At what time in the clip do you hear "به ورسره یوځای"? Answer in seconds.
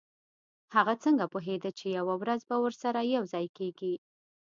2.49-3.47